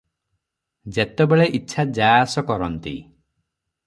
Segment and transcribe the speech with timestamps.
[0.95, 2.95] ଯେତେବେଳେ ଇଚ୍ଛା ଯା ଆସ କରନ୍ତି।